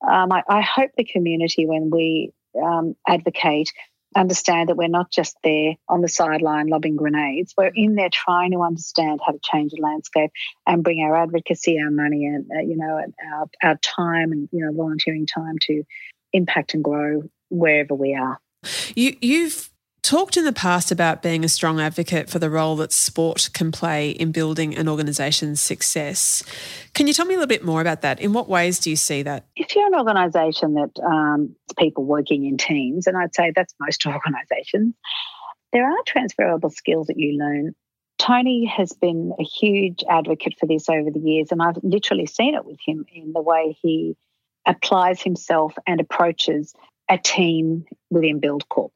[0.08, 3.72] um, I, I, hope the community, when we um, advocate,
[4.16, 7.54] understand that we're not just there on the sideline lobbing grenades.
[7.58, 10.32] We're in there trying to understand how to change the landscape
[10.66, 13.02] and bring our advocacy, our money, and uh, you know,
[13.34, 15.84] our, our time and you know, volunteering time to
[16.34, 18.40] impact and grow wherever we are.
[18.96, 19.70] You, you've
[20.02, 23.72] talked in the past about being a strong advocate for the role that sport can
[23.72, 26.44] play in building an organisation's success.
[26.94, 28.20] Can you tell me a little bit more about that?
[28.20, 29.46] In what ways do you see that?
[29.56, 34.06] If you're an organisation that um, people working in teams, and I'd say that's most
[34.06, 34.96] organisations,
[35.74, 37.76] there are transferable skills that you learn.
[38.18, 42.56] Tony has been a huge advocate for this over the years, and I've literally seen
[42.56, 44.16] it with him in the way he
[44.66, 46.74] applies himself and approaches
[47.10, 48.90] a team within Buildcorp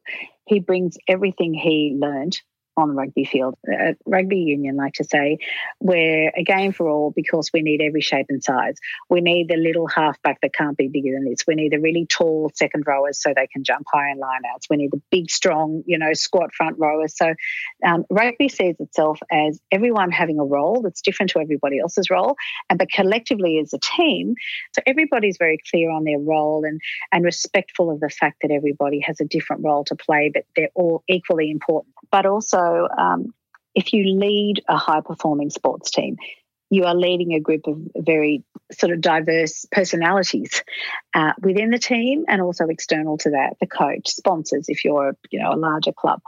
[0.52, 2.36] he brings everything he learned
[2.76, 3.54] on the rugby field.
[3.70, 5.38] Uh, rugby union like to say
[5.80, 8.76] we're a game for all because we need every shape and size.
[9.10, 11.40] We need the little halfback that can't be bigger than this.
[11.46, 14.70] We need the really tall second rowers so they can jump high in lineouts.
[14.70, 17.14] We need the big, strong, you know, squat front rowers.
[17.16, 17.34] So
[17.86, 22.36] um, rugby sees itself as everyone having a role that's different to everybody else's role,
[22.70, 24.34] and but collectively as a team.
[24.74, 26.80] So everybody's very clear on their role and
[27.12, 30.70] and respectful of the fact that everybody has a different role to play, but they're
[30.74, 31.94] all equally important.
[32.10, 33.34] But also so, um,
[33.74, 36.16] if you lead a high performing sports team,
[36.70, 40.62] you are leading a group of very sort of diverse personalities
[41.14, 45.38] uh, within the team and also external to that the coach sponsors if you're you
[45.38, 46.20] know a larger club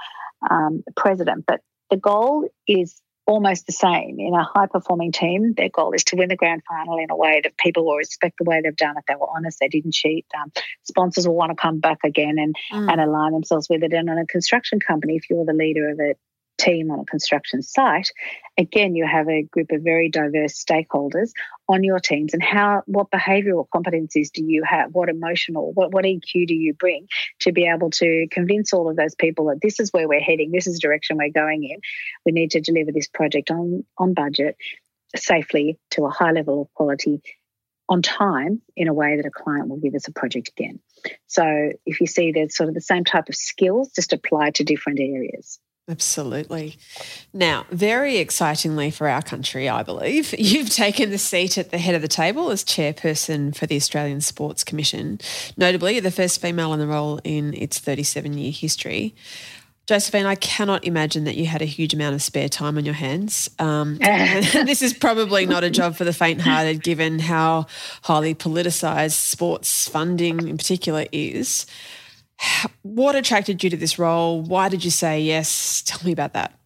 [0.51, 1.44] um, president.
[1.47, 6.04] But the goal is almost the same in a high performing team their goal is
[6.04, 8.76] to win the grand final in a way that people will respect the way they've
[8.76, 11.98] done it they were honest they didn't cheat um, sponsors will want to come back
[12.04, 12.90] again and mm.
[12.90, 15.98] and align themselves with it and on a construction company if you're the leader of
[16.00, 16.14] a
[16.64, 18.11] team on a construction site,
[18.57, 21.31] again, you have a group of very diverse stakeholders
[21.68, 24.94] on your teams and how what behavioral competencies do you have?
[24.94, 27.07] What emotional, what, what EQ do you bring
[27.40, 30.50] to be able to convince all of those people that this is where we're heading,
[30.50, 31.81] this is the direction we're going in.
[32.24, 34.57] We need to deliver this project on, on budget
[35.16, 37.22] safely to a high level of quality
[37.88, 40.81] on time in a way that a client will give us a project again.
[41.27, 44.64] So if you see there's sort of the same type of skills just applied to
[44.64, 45.59] different areas.
[45.87, 46.79] Absolutely.
[47.35, 51.94] Now, very excitingly for our country, I believe, you've taken the seat at the head
[51.94, 55.20] of the table as chairperson for the Australian Sports Commission,
[55.57, 59.14] notably the first female in the role in its 37 year history.
[59.87, 62.94] Josephine, I cannot imagine that you had a huge amount of spare time on your
[62.94, 63.51] hands.
[63.59, 67.66] Um, this is probably not a job for the faint hearted, given how
[68.03, 71.66] highly politicised sports funding in particular is.
[72.83, 74.42] What attracted you to this role?
[74.42, 75.83] Why did you say yes?
[75.87, 76.59] Tell me about that.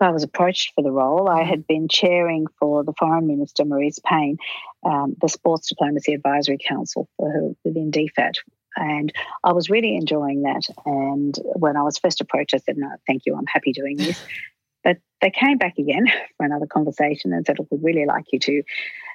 [0.00, 1.28] I was approached for the role.
[1.28, 4.38] I had been chairing for the Foreign Minister, Marise Payne,
[4.84, 8.34] um, the Sports Diplomacy Advisory Council for her within DFAT.
[8.76, 9.12] And
[9.44, 10.62] I was really enjoying that.
[10.86, 14.20] And when I was first approached, I said, No, thank you, I'm happy doing this.
[14.82, 16.06] But they came back again
[16.38, 18.62] for another conversation and said, Look, we'd really like you to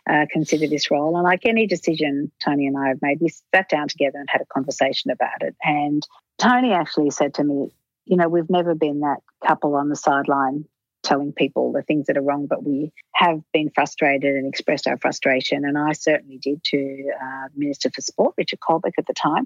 [0.09, 1.15] uh, consider this role.
[1.15, 4.41] And like any decision Tony and I have made, we sat down together and had
[4.41, 5.55] a conversation about it.
[5.63, 6.05] And
[6.37, 7.71] Tony actually said to me,
[8.05, 10.65] You know, we've never been that couple on the sideline
[11.03, 14.97] telling people the things that are wrong, but we have been frustrated and expressed our
[14.97, 15.63] frustration.
[15.63, 19.45] And I certainly did to uh, Minister for Sport, Richard Colbeck, at the time.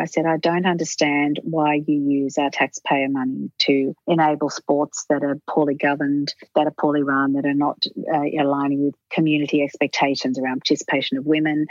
[0.00, 5.22] I said, I don't understand why you use our taxpayer money to enable sports that
[5.22, 10.38] are poorly governed, that are poorly run, that are not uh, aligning with community expectations
[10.38, 11.66] around participation of women,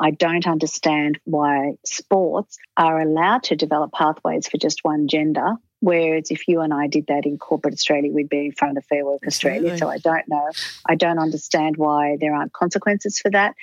[0.00, 5.54] I don't understand why sports are allowed to develop pathways for just one gender.
[5.80, 8.84] Whereas if you and I did that in corporate Australia, we'd be in front of
[8.86, 9.72] Fair Work Australia.
[9.72, 9.78] Absolutely.
[9.78, 10.50] So I don't know.
[10.88, 13.54] I don't understand why there aren't consequences for that.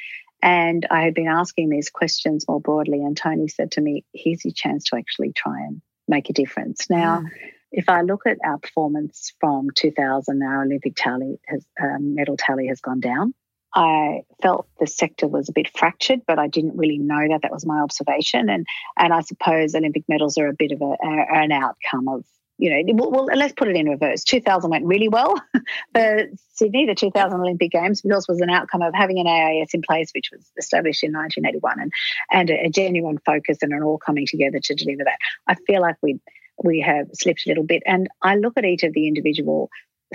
[0.41, 4.43] And I had been asking these questions more broadly, and Tony said to me, here's
[4.43, 6.89] your chance to actually try and make a difference.
[6.89, 7.29] Now, mm.
[7.71, 12.67] if I look at our performance from 2000, our Olympic tally has, um, medal tally
[12.67, 13.33] has gone down.
[13.73, 17.43] I felt the sector was a bit fractured, but I didn't really know that.
[17.43, 20.97] That was my observation, and and I suppose Olympic medals are a bit of a,
[21.01, 22.25] a an outcome of
[22.57, 22.93] you know.
[22.93, 24.23] Well, well, let's put it in reverse.
[24.23, 25.35] 2000 went really well
[25.95, 26.85] for Sydney.
[26.85, 30.29] The 2000 Olympic Games because was an outcome of having an AIS in place, which
[30.31, 31.91] was established in 1981, and
[32.31, 35.17] and a, a genuine focus and an all coming together to deliver that.
[35.47, 36.19] I feel like we
[36.63, 39.69] we have slipped a little bit, and I look at each of the individual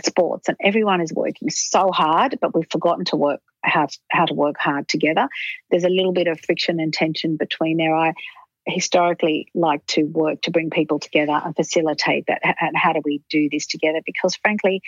[0.04, 4.26] sports and everyone is working so hard but we've forgotten to work how to, how
[4.26, 5.26] to work hard together
[5.70, 8.12] there's a little bit of friction and tension between there i
[8.66, 13.22] historically like to work to bring people together and facilitate that and how do we
[13.30, 14.00] do this together?
[14.04, 14.82] Because frankly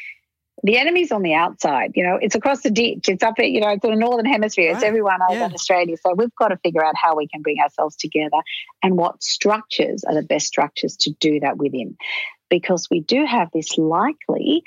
[0.65, 3.61] the enemy's on the outside you know it's across the ditch it's up at you
[3.61, 5.47] know it's in the northern hemisphere it's everyone over yeah.
[5.47, 5.97] in australia.
[6.05, 8.39] So we've got to figure out how we can bring ourselves together
[8.83, 11.97] and what structures are the best structures to do that within.
[12.51, 14.63] Because we do have this likely,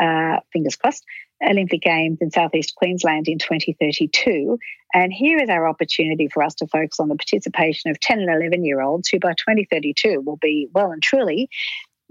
[0.00, 1.04] uh, fingers crossed,
[1.42, 4.58] Olympic Games in Southeast Queensland in 2032.
[4.92, 8.30] And here is our opportunity for us to focus on the participation of 10 and
[8.30, 11.48] 11 year olds who by 2032 will be well and truly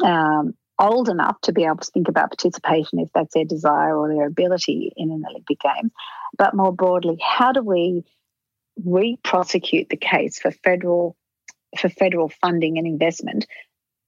[0.04, 4.08] um, old enough to be able to think about participation if that's their desire or
[4.08, 5.92] their ability in an Olympic Games.
[6.38, 8.06] But more broadly, how do we
[8.84, 11.16] re-prosecute the case for federal
[11.78, 13.46] for federal funding and investment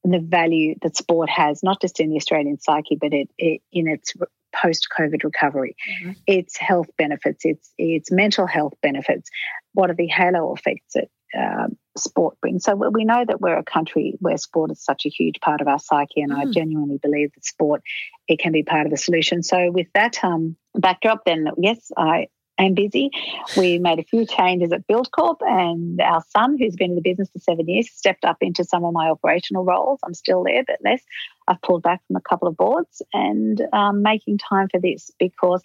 [0.04, 3.62] and the value that sport has, not just in the Australian psyche, but it, it
[3.72, 4.14] in its
[4.54, 6.12] post COVID recovery, mm-hmm.
[6.28, 9.30] its health benefits, its its mental health benefits.
[9.74, 12.64] What are the halo effects that um, sport brings?
[12.64, 15.68] So we know that we're a country where sport is such a huge part of
[15.68, 16.38] our psyche, and mm.
[16.38, 17.82] I genuinely believe that sport
[18.28, 19.44] it can be part of the solution.
[19.44, 22.28] So with that um, backdrop, then yes, I
[22.62, 23.10] and busy.
[23.58, 27.30] We made a few changes at Buildcorp, and our son, who's been in the business
[27.32, 30.00] for seven years, stepped up into some of my operational roles.
[30.04, 31.02] I'm still there, but less.
[31.48, 35.62] I've pulled back from a couple of boards and um, making time for this because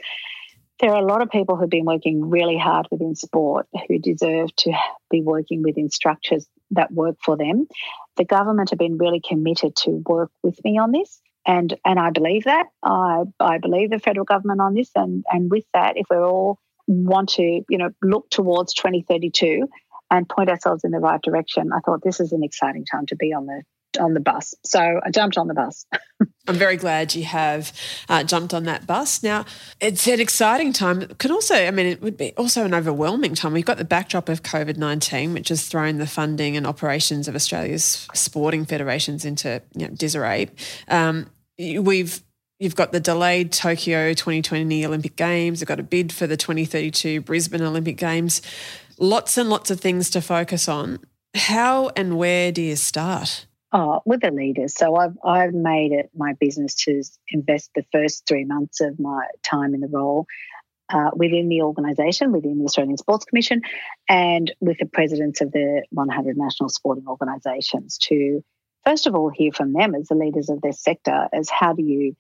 [0.81, 4.55] there are a lot of people who've been working really hard within sport who deserve
[4.57, 4.73] to
[5.11, 7.67] be working within structures that work for them.
[8.17, 11.21] The government have been really committed to work with me on this.
[11.47, 12.67] And, and I believe that.
[12.83, 14.91] I, I believe the federal government on this.
[14.97, 19.69] And, and with that, if we're all want to, you know, look towards 2032
[20.11, 23.17] and point ourselves in the right direction, I thought this is an exciting time to
[23.17, 23.63] be on the
[23.99, 24.55] on the bus.
[24.65, 25.87] So I jumped on the bus.
[26.49, 27.73] I'm very glad you have
[28.09, 29.23] uh, jumped on that bus.
[29.23, 29.47] Now,
[29.81, 31.03] it's an exciting time.
[31.03, 33.53] It could also, I mean, it would be also an overwhelming time.
[33.53, 37.35] We've got the backdrop of COVID 19, which has thrown the funding and operations of
[37.35, 40.51] Australia's sporting federations into you know, disarray.
[40.89, 42.23] Um, we've
[42.59, 45.61] You've got the delayed Tokyo 2020 Olympic Games.
[45.61, 48.41] You've got a bid for the 2032 Brisbane Olympic Games.
[48.99, 51.01] Lots and lots of things to focus on.
[51.35, 53.47] How and where do you start?
[53.73, 54.75] Oh, with the leaders.
[54.75, 59.27] So I've I've made it my business to invest the first three months of my
[59.43, 60.27] time in the role
[60.89, 63.61] uh, within the organisation, within the Australian Sports Commission,
[64.09, 68.43] and with the presidents of the 100 national sporting organisations to
[68.87, 71.83] first of all hear from them as the leaders of their sector as how do
[71.83, 72.17] you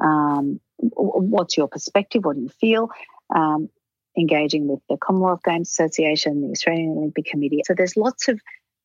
[0.00, 2.24] um, what's your perspective?
[2.24, 2.88] What do you feel?
[3.34, 3.68] Um,
[4.16, 7.62] engaging with the Commonwealth Games Association, the Australian Olympic Committee.
[7.64, 8.40] So there's lots of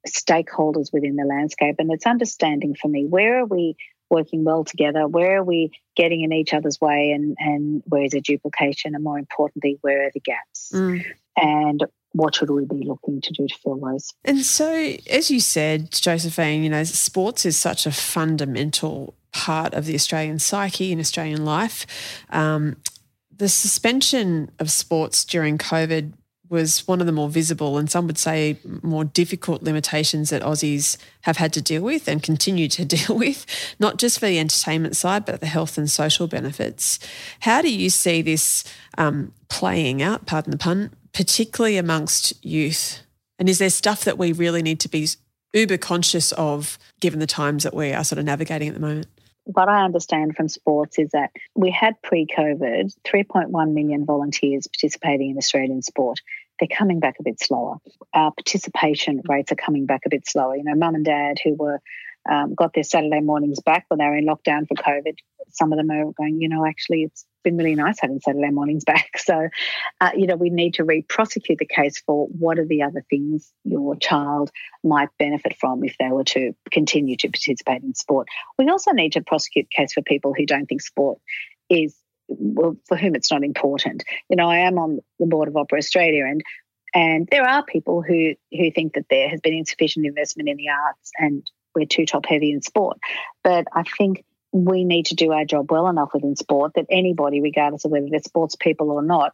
[0.08, 3.76] stakeholders within the landscape, and it's understanding for me where are we
[4.10, 8.12] working well together, where are we getting in each other's way, and and where is
[8.12, 11.04] the duplication, and more importantly, where are the gaps, mm.
[11.36, 11.84] and
[12.16, 14.14] what should we be looking to do to fill those?
[14.24, 19.86] And so, as you said, Josephine, you know, sports is such a fundamental part of
[19.86, 21.86] the Australian psyche and Australian life.
[22.30, 22.78] Um,
[23.36, 26.14] the suspension of sports during COVID
[26.48, 30.96] was one of the more visible and some would say more difficult limitations that Aussies
[31.22, 33.46] have had to deal with and continue to deal with,
[33.78, 36.98] not just for the entertainment side, but the health and social benefits.
[37.42, 38.64] How do you see this
[38.98, 43.02] um, playing out, pardon the pun, particularly amongst youth?
[43.40, 45.08] And is there stuff that we really need to be
[45.54, 49.08] uber conscious of given the times that we are sort of navigating at the moment?
[49.46, 55.32] what I understand from sports is that we had pre COVID 3.1 million volunteers participating
[55.32, 56.20] in Australian sport.
[56.60, 57.76] They're coming back a bit slower.
[58.14, 60.56] Our participation rates are coming back a bit slower.
[60.56, 61.80] You know, mum and dad who were
[62.30, 65.18] um, got their Saturday mornings back when they were in lockdown for COVID.
[65.50, 68.84] Some of them are going, you know, actually, it's been really nice having Saturday mornings
[68.86, 69.18] back.
[69.18, 69.48] So,
[70.02, 73.54] uh, you know, we need to re-prosecute the case for what are the other things
[73.64, 74.52] your child
[74.84, 78.28] might benefit from if they were to continue to participate in sport.
[78.58, 81.20] We also need to prosecute the case for people who don't think sport
[81.70, 81.96] is
[82.28, 84.04] well, for whom it's not important.
[84.30, 86.44] You know, I am on the board of Opera Australia, and
[86.94, 90.70] and there are people who who think that there has been insufficient investment in the
[90.70, 91.44] arts and
[91.76, 92.98] we're too top heavy in sport.
[93.44, 94.24] But I think
[94.56, 98.08] we need to do our job well enough within sport that anybody, regardless of whether
[98.10, 99.34] they're sports people or not,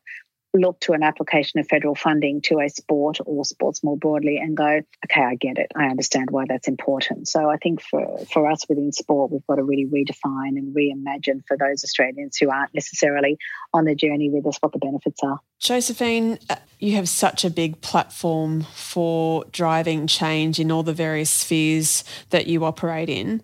[0.54, 4.58] look to an application of federal funding to a sport or sports more broadly and
[4.58, 5.72] go, okay, I get it.
[5.76, 7.28] I understand why that's important.
[7.28, 11.46] So I think for, for us within sport, we've got to really redefine and reimagine
[11.48, 13.38] for those Australians who aren't necessarily
[13.74, 15.40] on the journey with us what the benefits are.
[15.60, 21.30] Josephine, uh, you have such a big platform for driving change in all the various
[21.30, 23.44] spheres that you operate in.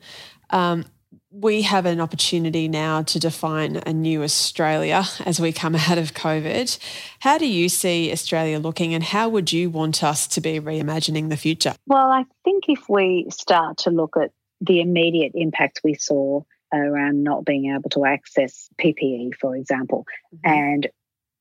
[0.49, 0.85] Um,
[1.31, 6.13] we have an opportunity now to define a new Australia as we come out of
[6.13, 6.77] COVID.
[7.19, 11.29] How do you see Australia looking and how would you want us to be reimagining
[11.29, 11.73] the future?
[11.85, 16.41] Well, I think if we start to look at the immediate impacts we saw
[16.73, 20.49] around not being able to access PPE, for example, mm-hmm.
[20.49, 20.87] and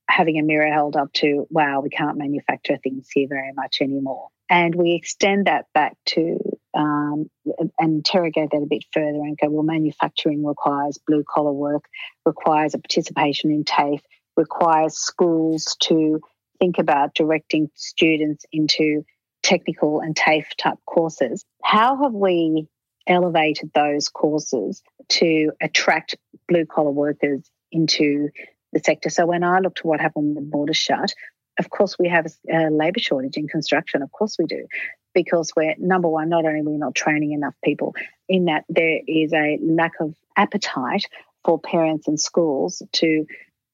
[0.09, 4.29] having a mirror held up to, wow, we can't manufacture things here very much anymore.
[4.49, 6.39] And we extend that back to
[6.77, 11.85] um, and interrogate that a bit further and go, well, manufacturing requires blue collar work,
[12.25, 14.01] requires a participation in TAFE,
[14.35, 16.21] requires schools to
[16.59, 19.03] think about directing students into
[19.41, 21.43] technical and TAFE type courses.
[21.63, 22.67] How have we
[23.07, 26.15] elevated those courses to attract
[26.47, 28.29] blue collar workers into
[28.71, 29.09] the sector?
[29.09, 31.13] So when I look to what happened when the borders shut,
[31.59, 34.01] of course, we have a, labour shortage in construction.
[34.03, 34.67] Of course, we do
[35.13, 37.95] because we're number one, not only we're not training enough people,
[38.27, 41.05] in that there is a lack of appetite
[41.43, 43.25] for parents and schools to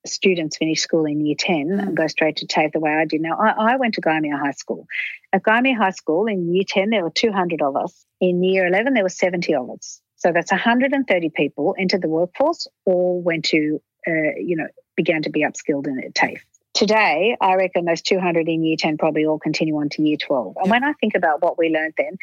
[0.05, 1.95] students finish school in year 10 and mm.
[1.95, 3.21] go straight to TAFE the way I did.
[3.21, 4.85] Now, I, I went to Gymea High School.
[5.31, 8.05] At Gymea High School in year 10, there were 200 of us.
[8.19, 10.01] In year 11, there were 70 of us.
[10.17, 15.29] So that's 130 people entered the workforce, all went to, uh, you know, began to
[15.29, 16.43] be upskilled in TAFE.
[16.73, 20.55] Today, I reckon those 200 in year 10 probably all continue on to year 12.
[20.57, 22.17] And when I think about what we learned then,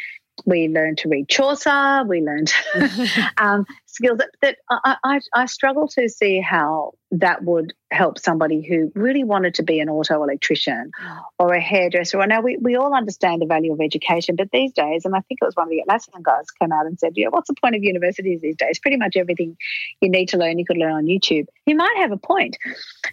[0.46, 2.52] we learned to read Chaucer, we learned
[3.38, 8.62] um, skills that, that I, I, I, struggle to see how that would help somebody
[8.66, 10.90] who really wanted to be an auto electrician
[11.38, 12.24] or a hairdresser.
[12.26, 15.40] Now, we, we all understand the value of education, but these days, and I think
[15.42, 17.74] it was one of the Atlassian guys came out and said, yeah, what's the point
[17.74, 18.78] of universities these days?
[18.78, 19.56] Pretty much everything
[20.00, 21.46] you need to learn, you could learn on YouTube.
[21.66, 22.58] He might have a point.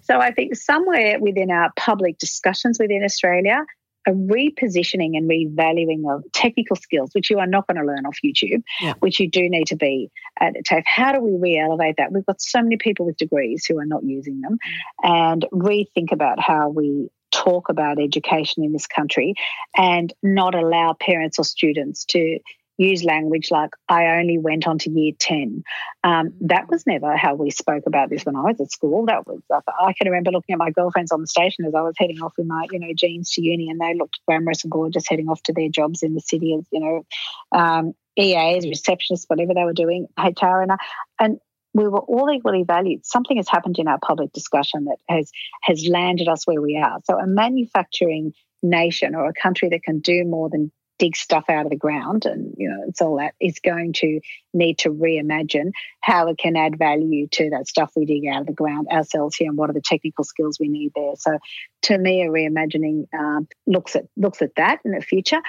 [0.04, 3.66] So I think somewhere within our public discussions within Australia,
[4.08, 8.18] a repositioning and revaluing of technical skills, which you are not going to learn off
[8.24, 8.94] YouTube, yeah.
[9.00, 10.84] which you do need to be at TAFE.
[10.86, 12.12] How do we re elevate that?
[12.12, 14.58] We've got so many people with degrees who are not using them,
[15.04, 15.10] mm.
[15.10, 19.34] and rethink about how we talk about education in this country
[19.76, 22.40] and not allow parents or students to
[22.78, 25.64] use language like I only went on to year 10.
[26.04, 29.06] Um, that was never how we spoke about this when I was at school.
[29.08, 31.96] That was, I can remember looking at my girlfriends on the station as I was
[31.98, 35.08] heading off in my, you know, jeans to uni and they looked glamorous and gorgeous
[35.08, 37.06] heading off to their jobs in the city as, you know,
[37.52, 40.62] um, EAs, receptionists, whatever they were doing, HR.
[40.62, 40.72] And,
[41.20, 41.40] and
[41.74, 43.06] we were all equally valued.
[43.06, 47.00] Something has happened in our public discussion that has has landed us where we are.
[47.04, 51.66] So a manufacturing nation or a country that can do more than dig stuff out
[51.66, 54.20] of the ground and you know it's all that is going to
[54.54, 55.72] need to reimagine
[56.02, 59.36] how it can add value to that stuff we dig out of the ground ourselves
[59.36, 61.14] here and what are the technical skills we need there.
[61.18, 61.38] So
[61.84, 65.42] to me a reimagining um, looks at looks at that in the future.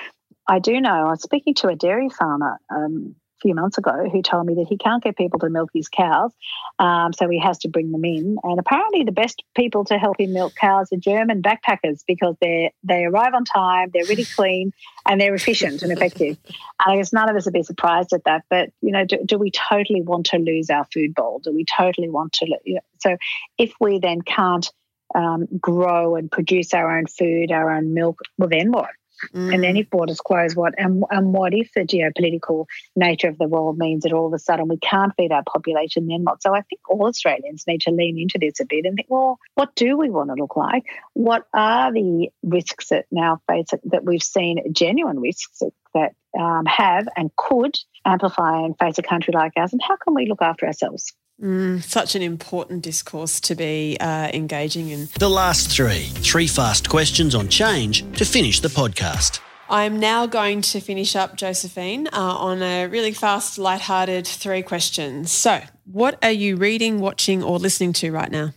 [0.46, 4.22] I do know I was speaking to a dairy farmer um, few months ago who
[4.22, 6.32] told me that he can't get people to milk his cows,
[6.78, 8.36] um, so he has to bring them in.
[8.43, 12.72] And apparently, the best people to help him milk cows are German backpackers because they
[12.82, 14.72] they arrive on time, they're really clean,
[15.07, 16.36] and they're efficient and effective.
[16.84, 18.45] And I guess none of us would be surprised at that.
[18.51, 21.41] But you know, do, do we totally want to lose our food bowl?
[21.43, 22.47] Do we totally want to?
[22.64, 23.16] You know, so
[23.57, 24.70] if we then can't
[25.14, 28.91] um, grow and produce our own food, our own milk, well, then what?
[29.34, 29.54] Mm.
[29.54, 32.66] And then if borders close, what and, and what if the geopolitical
[32.96, 36.06] nature of the world means that all of a sudden we can't feed our population
[36.06, 36.42] then what?
[36.42, 39.38] So I think all Australians need to lean into this a bit and think, well,
[39.54, 40.84] what do we want to look like?
[41.14, 46.66] What are the risks that now face that we've seen genuine risks that that um,
[46.66, 50.42] have and could amplify and face a country like ours, and how can we look
[50.42, 51.12] after ourselves?
[51.41, 55.09] Mm, such an important discourse to be uh, engaging in.
[55.20, 59.41] The last three, three fast questions on change to finish the podcast.
[59.70, 65.30] I'm now going to finish up, Josephine, uh, on a really fast, light-hearted three questions.
[65.30, 68.53] So, what are you reading, watching, or listening to right now?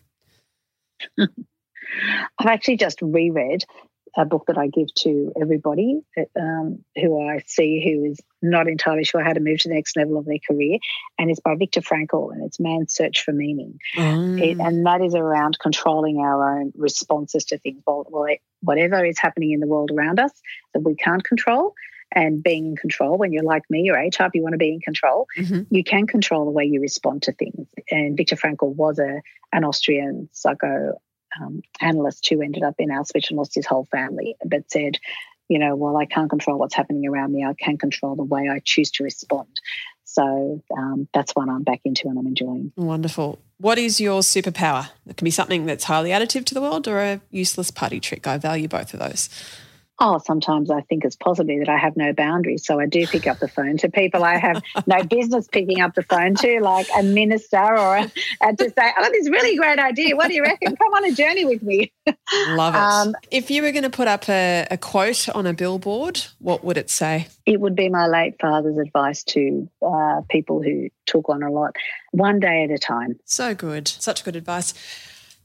[1.20, 3.64] I've actually just reread
[4.18, 6.02] a book that I give to everybody
[6.40, 9.96] um, who I see who is not entirely sure how to move to the next
[9.96, 10.80] level of their career.
[11.18, 13.80] And it's by Viktor Frankl and it's Man's Search for Meaning.
[13.96, 14.42] Mm.
[14.42, 17.82] It, and that is around controlling our own responses to things.
[17.86, 18.06] Well,
[18.62, 20.34] whatever is happening in the world around us
[20.74, 21.74] that we can't control,
[22.14, 23.18] and being in control.
[23.18, 25.28] When you're like me, you're A type, you want to be in control.
[25.38, 25.74] Mm-hmm.
[25.74, 27.68] You can control the way you respond to things.
[27.90, 29.22] And Viktor Frankl was a
[29.54, 31.00] an Austrian psycho
[31.40, 34.98] um, analyst who ended up in Auschwitz and lost his whole family, but said,
[35.48, 37.46] you know, well, I can't control what's happening around me.
[37.46, 39.50] I can control the way I choose to respond.
[40.06, 42.74] So um, that's one I'm back into and I'm enjoying.
[42.76, 43.40] Wonderful.
[43.58, 44.90] What is your superpower?
[45.08, 48.28] It can be something that's highly additive to the world or a useless party trick.
[48.28, 49.30] I value both of those
[50.02, 52.66] oh, sometimes I think it's possibly that I have no boundaries.
[52.66, 55.94] So I do pick up the phone to people I have no business picking up
[55.94, 60.16] the phone to, like a minister or a, to say, oh, this really great idea.
[60.16, 60.76] What do you reckon?
[60.76, 61.94] Come on a journey with me.
[62.50, 62.80] Love it.
[62.80, 66.64] Um, if you were going to put up a, a quote on a billboard, what
[66.64, 67.28] would it say?
[67.46, 71.76] It would be my late father's advice to uh, people who took on a lot,
[72.12, 73.20] one day at a time.
[73.26, 73.88] So good.
[73.88, 74.74] Such good advice.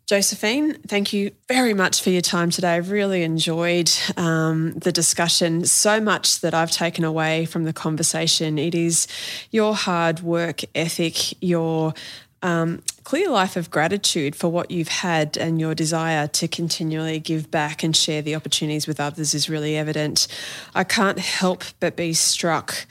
[0.07, 2.76] Josephine, thank you very much for your time today.
[2.76, 5.64] I've really enjoyed um, the discussion.
[5.64, 8.57] So much that I've taken away from the conversation.
[8.57, 9.09] It is
[9.50, 11.92] your hard work ethic, your
[12.40, 17.50] um, clear life of gratitude for what you've had, and your desire to continually give
[17.50, 20.28] back and share the opportunities with others is really evident.
[20.72, 22.86] I can't help but be struck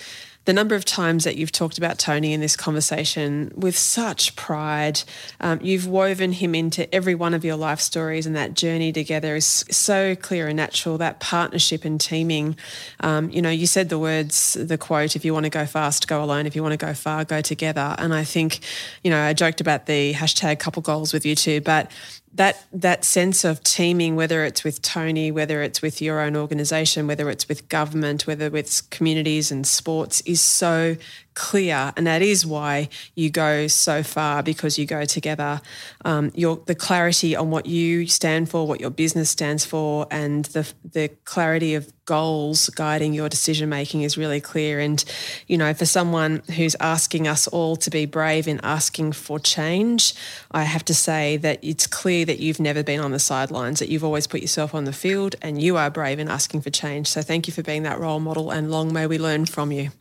[0.46, 5.02] the number of times that you've talked about Tony in this conversation with such pride.
[5.40, 9.36] Um, you've woven him into every one of your life stories, and that journey together
[9.36, 10.98] is so clear and natural.
[10.98, 12.58] That partnership and teaming.
[13.00, 16.08] Um, you know, you said the words, the quote, if you want to go fast,
[16.08, 16.46] go alone.
[16.46, 17.96] If you want to go far, go together.
[17.98, 18.60] And I think,
[19.04, 21.92] you know, I joked about the hashtag couple goals with you too, but
[22.36, 27.08] that that sense of teaming, whether it's with Tony, whether it's with your own organisation,
[27.08, 30.98] whether it's with government, whether it's communities and sports, is so
[31.36, 35.62] clear, and that is why you go so far because you go together.
[36.04, 40.46] Um, your the clarity on what you stand for, what your business stands for, and
[40.46, 44.80] the the clarity of goals guiding your decision making is really clear.
[44.80, 45.04] And
[45.48, 50.14] you know, for someone who's asking us all to be brave in asking for change,
[50.52, 53.90] I have to say that it's clear that you've never been on the sidelines, that
[53.90, 57.08] you've always put yourself on the field, and you are brave in asking for change.
[57.08, 59.92] So thank you for being that role model, and long may we learn from you.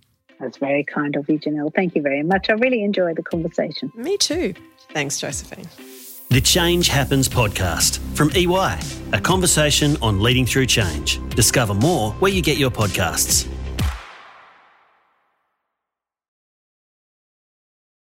[0.41, 1.75] That's very kind of you, Janelle.
[1.75, 2.51] Thank you very much.
[2.51, 3.93] I really enjoyed the conversation.
[3.95, 4.55] Me too.
[4.93, 5.69] Thanks, Josephine.
[6.31, 8.81] The Change Happens podcast from EY,
[9.17, 11.21] a conversation on leading through change.
[11.31, 13.49] Discover more where you get your podcasts.